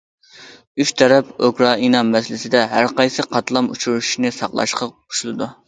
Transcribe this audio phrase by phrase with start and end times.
[0.83, 5.55] ئۈچ تەرەپ ئۇكرائىنا مەسىلىسىدە ھەر قايسى قاتلام ئۇچرىشىشىنى ساقلاشقا قوشۇلدى.